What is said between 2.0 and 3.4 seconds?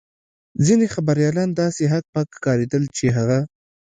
پک ښکارېدل چې هغه.